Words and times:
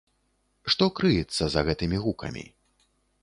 Што 0.73 0.85
крыецца 0.99 1.43
за 1.55 1.61
гэтымі 1.69 1.97
гукамі? 2.05 2.45